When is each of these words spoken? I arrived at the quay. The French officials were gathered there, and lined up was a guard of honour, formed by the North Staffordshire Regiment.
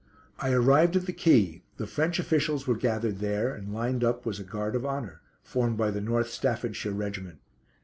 I 0.39 0.51
arrived 0.51 0.95
at 0.95 1.05
the 1.05 1.13
quay. 1.13 1.61
The 1.77 1.85
French 1.85 2.17
officials 2.17 2.65
were 2.65 2.75
gathered 2.75 3.19
there, 3.19 3.53
and 3.53 3.71
lined 3.71 4.03
up 4.03 4.25
was 4.25 4.39
a 4.39 4.43
guard 4.43 4.75
of 4.75 4.83
honour, 4.83 5.21
formed 5.43 5.77
by 5.77 5.91
the 5.91 6.01
North 6.01 6.31
Staffordshire 6.31 6.89
Regiment. 6.93 7.37